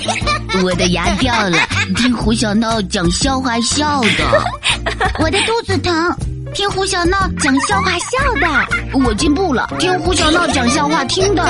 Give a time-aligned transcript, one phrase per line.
[0.62, 1.58] 我的牙掉了，
[1.96, 4.44] 听胡小闹讲笑话笑的。
[5.18, 6.16] 我的肚子疼，
[6.54, 8.98] 听胡小闹讲笑话笑的。
[9.04, 11.44] 我进步了，听胡小闹讲笑话听的。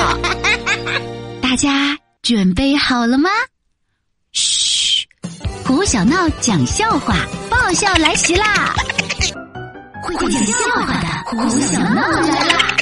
[1.41, 3.29] 大家准备好了吗？
[4.33, 5.05] 嘘，
[5.65, 7.15] 胡小闹讲笑话，
[7.49, 8.73] 爆笑来袭啦！
[10.03, 10.53] 会讲笑
[10.85, 12.77] 话的胡小闹来啦！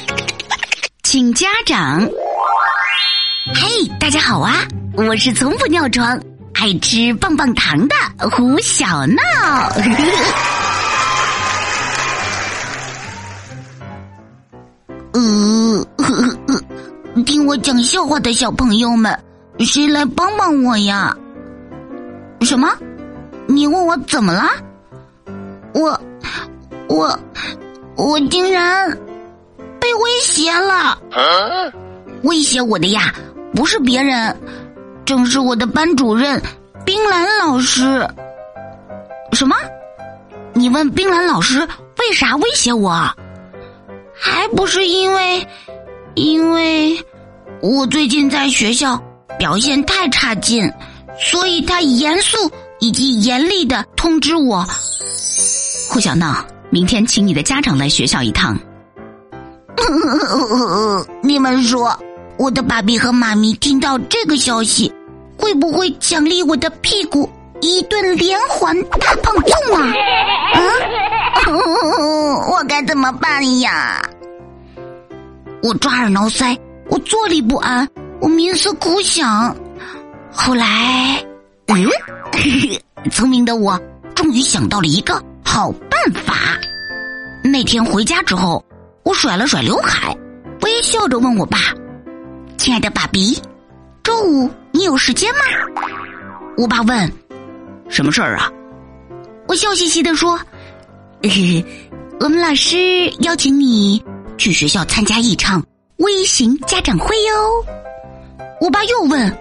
[1.02, 2.00] 请家长。
[3.54, 4.66] 嘿，大家好啊！
[4.96, 6.18] 我是从不尿床、
[6.54, 7.94] 爱吃棒棒糖的
[8.30, 9.22] 胡小闹。
[15.12, 15.86] 呃，
[17.24, 19.18] 听我讲笑话的小朋友们，
[19.58, 21.14] 谁来帮帮我呀？
[22.40, 22.68] 什么？
[23.46, 24.48] 你问我怎么了？
[25.74, 26.00] 我，
[26.88, 27.18] 我，
[27.96, 28.90] 我竟然
[29.78, 30.98] 被威胁了！
[32.22, 33.14] 威胁我的呀！
[33.54, 34.36] 不是别人，
[35.06, 36.42] 正是我的班主任
[36.84, 38.06] 冰兰老师。
[39.32, 39.54] 什么？
[40.52, 43.08] 你问冰兰老师为啥威胁我？
[44.12, 45.46] 还不是因为，
[46.14, 46.98] 因为
[47.60, 49.00] 我最近在学校
[49.38, 50.70] 表现太差劲，
[51.20, 54.66] 所以他严肃以及严厉的通知我。
[55.88, 58.58] 胡小闹，明天请你的家长来学校一趟。
[61.22, 61.96] 你们说？
[62.38, 64.92] 我的爸比和妈咪听到这个消息，
[65.38, 67.28] 会不会奖励我的屁股
[67.60, 69.92] 一顿连环大胖揍啊？
[70.52, 70.60] 啊！
[72.52, 74.02] 我该怎么办呀？
[75.62, 77.88] 我抓耳挠腮，我坐立不安，
[78.20, 79.56] 我冥思苦想。
[80.30, 81.24] 后来，
[81.68, 81.88] 嗯，
[83.10, 83.80] 聪明的我
[84.14, 86.34] 终于想到了一个好办法。
[87.42, 88.62] 那天回家之后，
[89.04, 90.14] 我甩了甩刘海，
[90.62, 91.58] 微笑着问我爸。
[92.66, 93.40] 亲爱的爸比，
[94.02, 95.38] 周五你有时间吗？
[96.58, 97.12] 我爸问
[97.88, 98.50] ：“什么事儿啊？”
[99.46, 100.36] 我笑嘻嘻的说
[101.22, 101.30] ：“嘿
[101.62, 101.64] 嘿
[102.18, 104.04] 我们老师邀请你
[104.36, 105.64] 去学校参加一场
[105.98, 107.64] 微型家长会哟。”
[108.60, 109.32] 我爸又问：“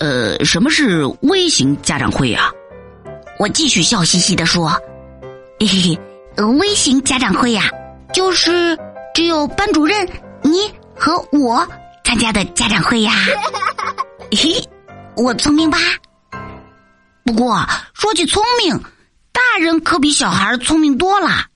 [0.00, 2.50] 呃，什么是微型家长会啊？”
[3.38, 4.70] 我继续笑嘻嘻的说
[5.60, 5.66] ：“嘿
[6.40, 7.68] 嘿，微型家长会呀，
[8.14, 8.74] 就是
[9.12, 10.08] 只有班主任
[10.40, 11.68] 你和我。”
[12.12, 13.10] 参加的家长会呀，
[14.36, 14.62] 嘿，
[15.16, 15.78] 我聪明吧？
[17.24, 18.78] 不过说起聪明，
[19.32, 21.46] 大人可比小孩聪明多了。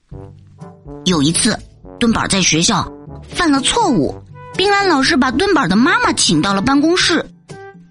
[1.04, 1.58] 有一次，
[2.00, 2.90] 墩宝在学校
[3.28, 4.18] 犯了错误，
[4.56, 7.22] 冰兰老师把墩宝的妈妈请到了办公室。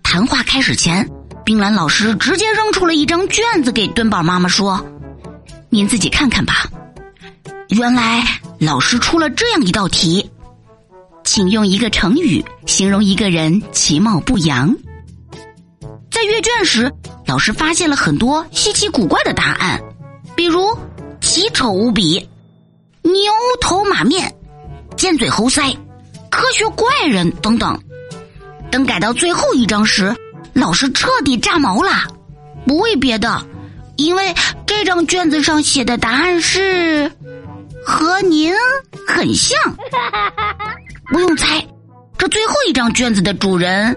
[0.02, 1.08] 谈话开始前，
[1.46, 4.84] 冰兰老师直接扔出了一张卷子给墩宝妈妈说
[5.70, 6.66] ：“您自己看看吧。”
[7.70, 8.26] 原来
[8.60, 10.32] 老师出了这样一道题。
[11.36, 14.74] 请用一个成语形容一个人其貌不扬。
[16.10, 16.90] 在阅卷时，
[17.26, 19.78] 老师发现了很多稀奇古怪的答案，
[20.34, 20.74] 比如
[21.20, 22.30] 奇丑无比、
[23.02, 23.14] 牛
[23.60, 24.34] 头马面、
[24.96, 25.78] 尖嘴猴腮、
[26.32, 27.78] 科学怪人等等。
[28.72, 30.16] 等改到最后一张时，
[30.54, 31.92] 老师彻底炸毛了。
[32.66, 33.46] 不为别的，
[33.98, 34.34] 因为
[34.66, 37.12] 这张卷子上写的答案是
[37.86, 38.54] 和您
[39.06, 39.60] 很像。
[41.12, 41.66] 不用猜，
[42.18, 43.96] 这最后一张卷子的主人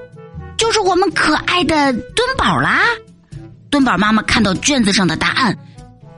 [0.56, 2.80] 就是我们可爱的墩宝啦。
[3.70, 5.56] 墩宝妈妈看到卷子上的答案，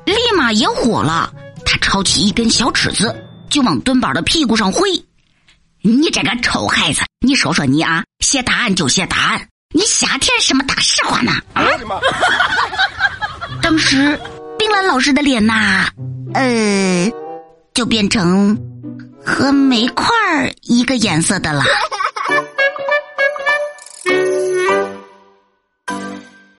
[0.05, 1.33] 立马也火了。
[1.65, 3.15] 她抄起一根小尺子，
[3.49, 4.91] 就往墩宝的屁股上挥。
[5.83, 11.33] 你这个臭孩子，你说说你啊，写答案就写答案，你瞎填什么大实话呢？
[11.55, 11.65] 啊！
[13.63, 14.19] 当时
[14.59, 15.89] 冰兰老师的脸呐，
[16.35, 17.11] 呃，
[17.75, 18.59] 就变成。
[19.31, 21.65] 和煤块儿一个颜色的啦。